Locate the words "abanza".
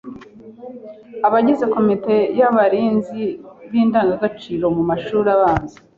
5.35-5.77